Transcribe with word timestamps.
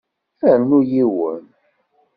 Rnu 0.59 0.79
yiwen. 0.91 1.43